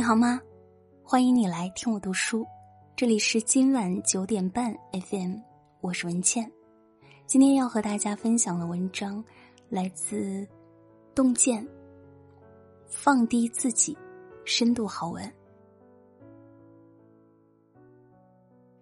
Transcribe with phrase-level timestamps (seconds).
[0.00, 0.40] 你好吗？
[1.02, 2.46] 欢迎你来听我读书，
[2.96, 5.34] 这里是今晚九点半 FM，
[5.82, 6.50] 我是文倩。
[7.26, 9.22] 今天要和大家分享的文章
[9.68, 10.48] 来自
[11.14, 11.68] 洞见。
[12.86, 13.94] 放低自己，
[14.46, 15.30] 深度好文。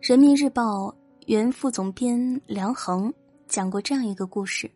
[0.00, 0.94] 人民日报
[1.26, 3.12] 原副总编梁恒
[3.48, 4.70] 讲过这样一个故事：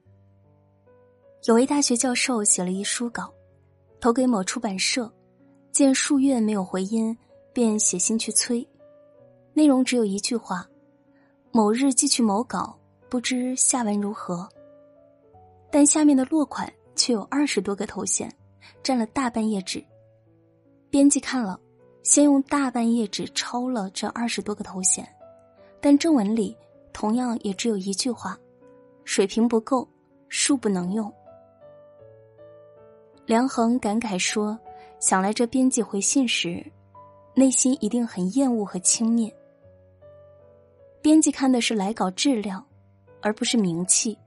[1.45, 3.33] 有位大学教授写了一书稿，
[4.01, 5.09] 投给某出版社。
[5.75, 7.19] 见数月没有回音，
[7.53, 8.65] 便写信去催。
[9.53, 10.65] 内容只有一句话
[11.51, 12.79] ：“某日寄去某稿，
[13.09, 14.49] 不知下文如何。”
[15.73, 18.33] 但下面的落款却有二十多个头衔，
[18.85, 19.85] 占了大半页纸。
[20.91, 21.59] 编辑看了，
[22.05, 25.05] 先用大半页纸抄了这二十多个头衔，
[25.81, 26.57] 但正文里
[26.93, 28.39] 同样也只有一句话
[29.03, 29.89] ：“水平不够，
[30.31, 31.13] 恕不能用。”
[33.27, 34.57] 梁恒感慨说。
[35.05, 36.65] 想来这编辑回信时，
[37.35, 39.31] 内心一定很厌恶和轻蔑。
[41.03, 42.65] 编辑看的是来稿质量，
[43.21, 44.19] 而不是名气，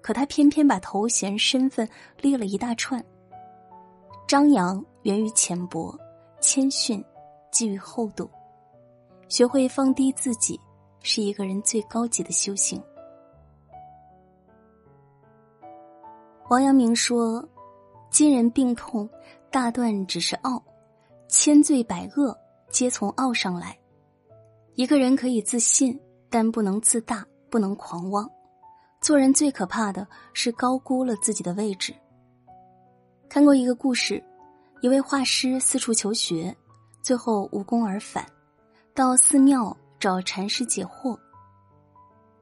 [0.00, 1.86] 可他偏偏把头衔、身份
[2.18, 3.04] 列了一大串。
[4.26, 5.94] 张扬源于浅薄，
[6.40, 7.04] 谦逊
[7.50, 8.26] 基于厚度。
[9.28, 10.58] 学会放低自己，
[11.02, 12.82] 是一个人最高级的修行。
[16.48, 17.46] 王阳明说
[18.08, 19.06] ：“今人病痛。”
[19.52, 20.64] 大段只是傲，
[21.28, 22.34] 千罪百恶
[22.70, 23.78] 皆从傲上来。
[24.76, 26.00] 一个人可以自信，
[26.30, 28.26] 但不能自大，不能狂妄。
[29.02, 31.94] 做人最可怕的是高估了自己的位置。
[33.28, 34.24] 看过一个故事，
[34.80, 36.56] 一位画师四处求学，
[37.02, 38.24] 最后无功而返，
[38.94, 41.14] 到寺庙找禅师解惑。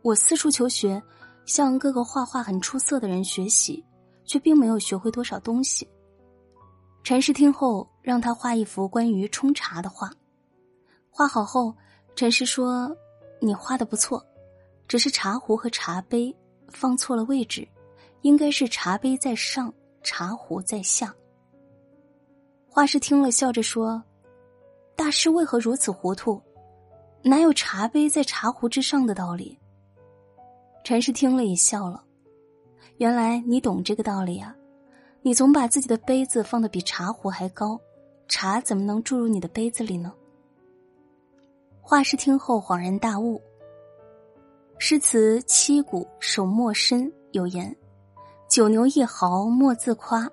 [0.03, 1.03] 我四处求学，
[1.45, 3.85] 向各个画画很出色的人学习，
[4.25, 5.89] 却并没有学会多少东西。
[7.03, 10.11] 禅师听后，让他画一幅关于冲茶的画。
[11.11, 11.75] 画好后，
[12.15, 12.95] 禅师说
[13.41, 14.25] ：“你画的不错，
[14.87, 16.35] 只是茶壶和茶杯
[16.69, 17.67] 放错了位置，
[18.21, 19.73] 应该是茶杯在上，
[20.03, 21.13] 茶壶在下。”
[22.69, 24.01] 画师听了，笑着说
[24.95, 26.41] ：“大师为何如此糊涂？
[27.23, 29.59] 哪有茶杯在茶壶之上的道理？”
[30.85, 32.05] 禅师听了也笑了
[32.99, 34.55] ：“原来你懂这个道理啊。”
[35.23, 37.79] 你总把自己的杯子放的比茶壶还高，
[38.27, 40.13] 茶怎么能注入你的杯子里呢？
[41.83, 43.41] 画师听后恍然大悟。
[44.79, 47.77] 诗词七古手墨深有言
[48.49, 50.27] ：“九牛一毫莫自夸，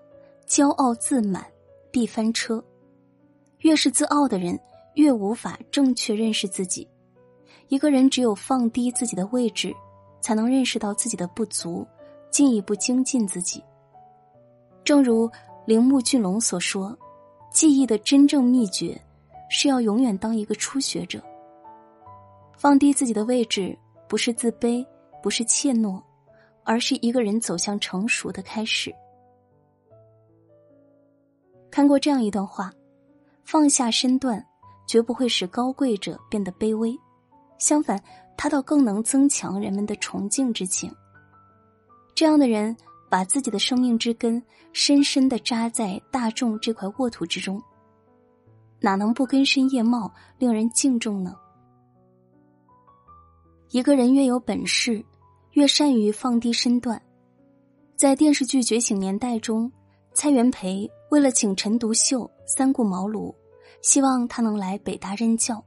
[0.47, 1.45] 骄傲自满
[1.91, 2.63] 必翻车。”
[3.59, 4.57] 越是自傲的人，
[4.93, 6.87] 越无法正确认识自己。
[7.67, 9.75] 一个人只有放低自己的位置，
[10.21, 11.85] 才能认识到自己的不足，
[12.31, 13.61] 进一步精进自己。
[14.87, 15.29] 正如
[15.65, 16.97] 铃木俊龙所说
[17.51, 18.97] ：“记忆的真正秘诀，
[19.49, 21.21] 是要永远当一个初学者。
[22.55, 23.77] 放低自己的位置，
[24.07, 24.87] 不是自卑，
[25.21, 26.01] 不是怯懦，
[26.63, 28.89] 而是一个人走向成熟的开始。”
[31.69, 32.71] 看过这样一段话：
[33.43, 34.41] 放下身段，
[34.87, 36.97] 绝不会使高贵者变得卑微，
[37.57, 38.01] 相反，
[38.37, 40.89] 他倒更能增强人们的崇敬之情。
[42.15, 42.73] 这样的人。
[43.09, 44.41] 把自己的生命之根
[44.73, 47.61] 深深的扎在大众这块沃土之中，
[48.79, 51.35] 哪能不根深叶茂，令人敬重呢？
[53.71, 55.03] 一个人越有本事，
[55.51, 57.01] 越善于放低身段。
[57.95, 59.71] 在电视剧《觉醒年代》中，
[60.13, 63.33] 蔡元培为了请陈独秀三顾茅庐，
[63.81, 65.63] 希望他能来北大任教。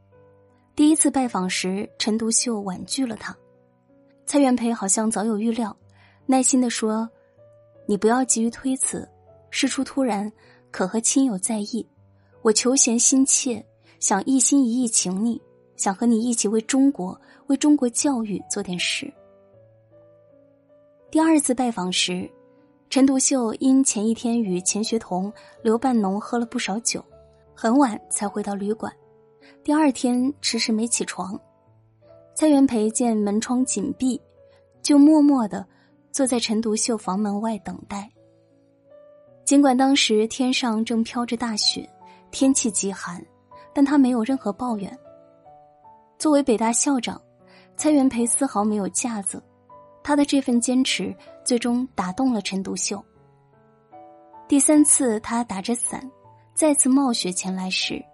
[0.77, 3.37] 第一次拜访时，陈独秀婉拒了他。
[4.25, 5.77] 蔡元培好像早有预料，
[6.27, 7.09] 耐心的说。
[7.91, 9.05] 你不要急于推辞，
[9.51, 10.33] 事出突然，
[10.71, 11.85] 可和亲友在意。
[12.41, 13.61] 我求贤心切，
[13.99, 15.43] 想一心一意请你，
[15.75, 19.13] 想和你一起为中国、为中国教育做点事。
[21.11, 22.31] 第二次拜访时，
[22.89, 27.05] 陈独秀因前一天与钱学同、刘半农喝了不少酒，
[27.57, 28.93] 很晚才回到旅馆。
[29.65, 31.37] 第二天迟迟没起床，
[32.37, 34.23] 蔡元培见门窗紧闭，
[34.81, 35.67] 就默默的。
[36.13, 38.11] 坐在陈独秀房门外等待。
[39.45, 41.89] 尽管当时天上正飘着大雪，
[42.31, 43.25] 天气极寒，
[43.73, 44.97] 但他没有任何抱怨。
[46.19, 47.21] 作为北大校长，
[47.77, 49.43] 蔡元培丝毫没有架子，
[50.03, 51.15] 他的这份坚持
[51.45, 53.03] 最终打动了陈独秀。
[54.47, 56.09] 第三次，他打着伞，
[56.55, 58.05] 再次冒雪前来时，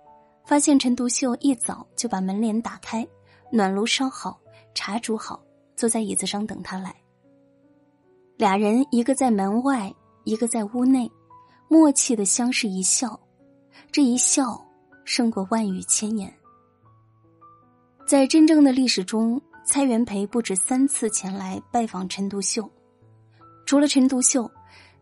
[0.44, 3.06] 发现陈独秀一早就把门帘打开，
[3.50, 4.38] 暖炉烧好，
[4.74, 5.42] 茶煮好，
[5.74, 6.94] 坐在椅子上等他来。
[8.38, 9.90] 俩人一个在门外，
[10.24, 11.10] 一个在屋内，
[11.68, 13.18] 默契的相视一笑。
[13.90, 14.62] 这一笑
[15.06, 16.30] 胜过万语千言。
[18.06, 22.70] 在真正的历史中，蔡元培不止三次前来拜访陈独秀。
[23.64, 24.50] 除了陈独秀，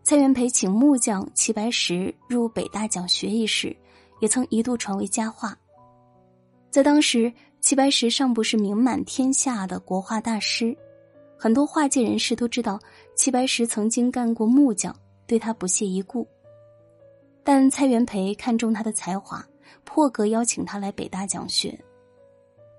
[0.04, 3.76] 蔡元培请木匠齐白石入北大讲学一事，
[4.20, 5.58] 也曾一度传为佳话。
[6.70, 10.76] 在当时，齐白石尚不是名满天下的国画大师，
[11.36, 12.78] 很多画界人士都知道
[13.14, 14.94] 齐白石曾经干过木匠，
[15.26, 16.26] 对他不屑一顾。
[17.42, 19.46] 但蔡元培看中他的才华，
[19.84, 21.78] 破格邀请他来北大讲学。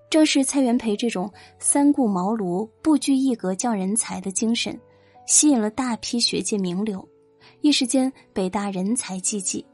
[0.09, 4.79] 正是蔡元培这种三顾茅庐、不拘一格降人才的精神，
[5.25, 7.05] 吸引了大批学界名流，
[7.61, 9.65] 一时间北大人才济济。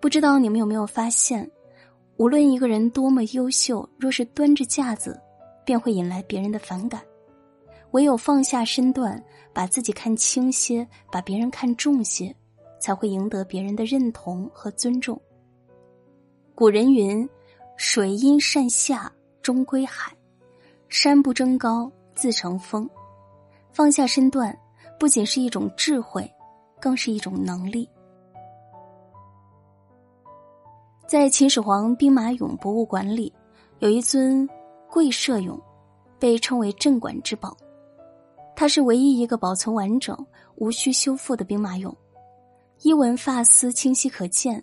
[0.00, 1.50] 不知道你们有没有发现，
[2.16, 5.20] 无论一个人多么优秀，若是端着架子，
[5.64, 7.00] 便会引来别人的反感；
[7.92, 9.22] 唯有放下身段，
[9.52, 12.34] 把自己看轻些，把别人看重些。
[12.80, 15.20] 才会赢得别人的认同和尊重。
[16.54, 17.28] 古人云
[17.76, 20.10] ：“水因善下，终归海；
[20.88, 22.88] 山不争高，自成峰。”
[23.70, 24.58] 放下身段，
[24.98, 26.26] 不仅是一种智慧，
[26.80, 27.86] 更是一种能力。
[31.06, 33.30] 在秦始皇兵马俑博物馆里，
[33.80, 34.48] 有一尊
[34.88, 35.60] 跪射俑，
[36.18, 37.54] 被称为镇馆之宝。
[38.60, 40.14] 它是唯一一个保存完整、
[40.56, 41.94] 无需修复的兵马俑。
[42.82, 44.62] 衣纹发丝清晰可见，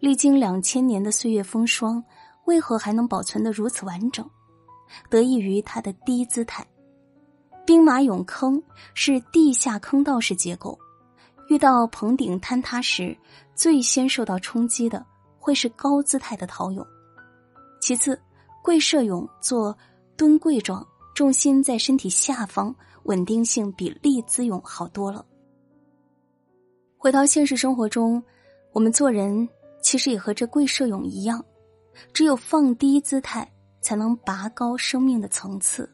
[0.00, 2.02] 历经两千年的岁月风霜，
[2.46, 4.26] 为何还能保存的如此完整？
[5.10, 6.66] 得益于它的低姿态。
[7.66, 8.62] 兵马俑坑
[8.94, 10.78] 是地下坑道式结构，
[11.50, 13.14] 遇到棚顶坍塌时，
[13.54, 15.04] 最先受到冲击的
[15.38, 16.82] 会是高姿态的陶俑。
[17.78, 18.18] 其次，
[18.64, 19.76] 跪射俑做
[20.16, 20.82] 蹲跪状，
[21.18, 22.72] 重心在身体下方，
[23.02, 25.26] 稳定性比立姿泳好多了。
[26.96, 28.22] 回到现实生活中，
[28.72, 29.48] 我们做人
[29.82, 31.44] 其实也和这跪射泳一样，
[32.12, 33.50] 只有放低姿态，
[33.80, 35.92] 才能拔高生命的层次。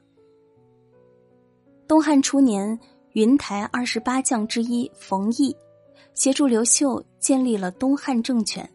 [1.88, 2.78] 东汉初年，
[3.14, 5.56] 云台二十八将之一冯异，
[6.12, 8.70] 协助刘秀建立了东汉政权。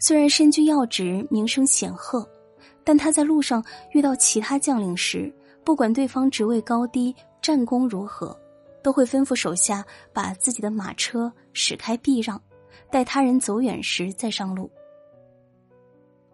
[0.00, 2.28] 虽然身居要职，名声显赫，
[2.82, 5.32] 但他在路上遇到其他将领时，
[5.64, 8.38] 不管对方职位高低、战功如何。
[8.82, 9.82] 都会吩咐手下
[10.12, 12.38] 把自己的马车驶开避让，
[12.90, 14.70] 待他人走远时再上路。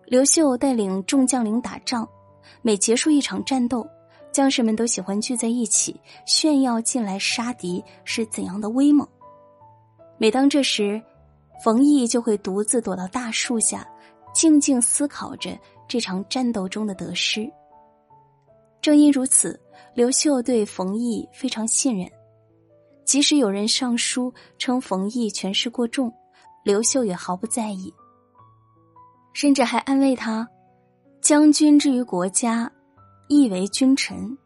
[0.05, 2.09] 刘秀带领众将领打仗，
[2.61, 3.89] 每结束一场战斗，
[4.33, 5.95] 将士们都喜欢聚在一起
[6.27, 9.07] 炫耀进来杀敌是怎样的威猛。
[10.19, 11.01] 每当这时，
[11.63, 13.89] 冯异就会独自躲到大树下，
[14.35, 15.57] 静静思考着
[15.87, 17.49] 这场战斗中的得失。
[18.81, 19.61] 正因如此，
[19.95, 22.11] 刘秀对冯异非常信任。
[23.05, 26.13] 即使有人上书称冯异权势过重，
[26.65, 27.93] 刘秀也毫不在意，
[29.33, 30.49] 甚至还安慰他
[31.21, 32.71] ：“将军之于国家，
[33.29, 34.39] 亦为君臣，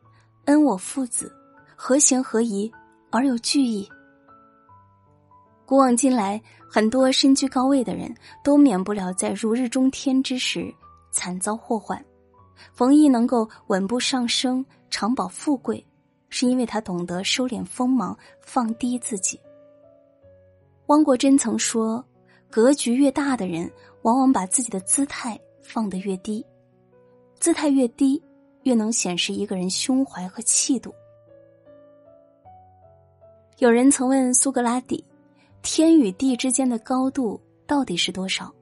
[0.47, 1.31] 恩我父子，
[1.77, 2.73] 何行何宜
[3.11, 3.89] 而有惧意？”
[5.67, 10.75] 古往今来，很多身居高位的人都免不了在如日中天之时
[11.11, 12.03] 惨遭祸患，
[12.73, 15.85] 冯异能够稳步上升，长保富贵。
[16.31, 19.39] 是因为他懂得收敛锋芒，放低自己。
[20.87, 22.05] 汪国真曾说
[22.51, 23.71] ：“格局越大的人，
[24.03, 26.45] 往往把自己的姿态放得越低。
[27.39, 28.21] 姿态越低，
[28.63, 30.93] 越能显示一个人胸怀和气度。”
[33.59, 35.05] 有人曾问苏格拉底
[35.63, 38.53] ：“天与地之间的高度到底是多少？”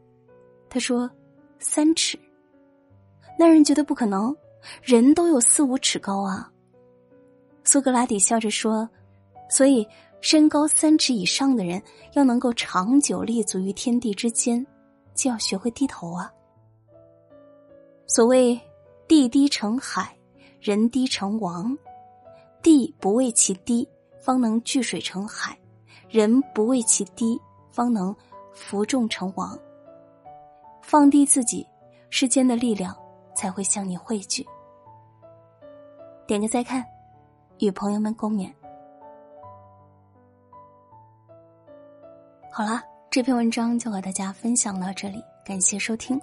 [0.69, 1.11] 他说
[1.59, 2.19] ：“三尺。”
[3.39, 4.35] 那人觉得不可能，
[4.83, 6.51] 人都有四五尺高啊。
[7.65, 8.89] 苏格拉底笑着说
[9.49, 9.87] ：“所以，
[10.21, 11.83] 身高三尺以上的人
[12.15, 14.65] 要能够长久立足于天地之间，
[15.15, 16.33] 就要学会低头啊。
[18.07, 18.61] 所谓
[19.09, 20.17] ‘地低成海，
[20.61, 21.77] 人低成王’，
[22.63, 23.89] 地不为其低，
[24.21, 25.53] 方能聚水成海；
[26.09, 28.15] 人不为其低，方能
[28.53, 29.59] 服众成王。
[30.83, 31.67] 放低自己，
[32.11, 32.97] 世间的力量
[33.35, 34.47] 才会向你汇聚。”
[36.27, 36.85] 点个再看。
[37.59, 38.53] 与朋友们共勉。
[42.51, 46.21] 好了，这篇文章就和大家分享到这里，感谢收听。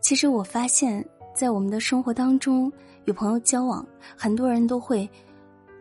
[0.00, 1.04] 其实我发现，
[1.34, 2.72] 在我们的生活当中，
[3.06, 3.84] 与朋友交往，
[4.16, 5.08] 很多人都会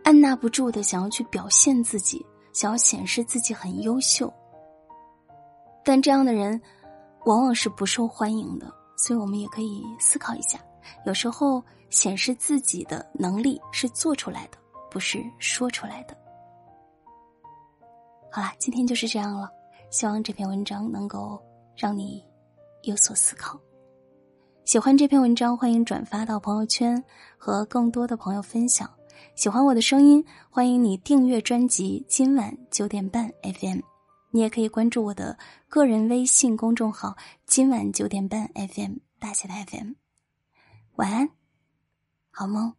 [0.04, 4.34] 按捺不住的想要去表现自己，想要显示自己很优秀。
[5.84, 6.60] 但这样的人
[7.26, 10.60] 往往是不受欢迎的，所以我们也可以思考一下，
[11.06, 11.64] 有时候。
[11.92, 14.60] 显示自己的能力是做出来的，
[14.92, 16.16] 不是说出来的。
[18.32, 19.50] 好啦，今天就是这样了。
[19.90, 21.42] 希望这篇文章能够
[21.76, 22.24] 让你
[22.84, 23.60] 有所思考。
[24.66, 27.04] 喜欢这篇文章，欢迎转发到朋友圈
[27.40, 28.88] 和更多的朋友分享。
[29.34, 32.06] 喜欢我的声音，欢迎你订阅专辑。
[32.08, 33.80] 今晚九点半 FM，
[34.32, 39.94] 你也可以关注我的个人微信公众号“今晚九点半 FM” 大写的 FM。
[40.96, 41.30] 晚安，
[42.32, 42.79] 好梦。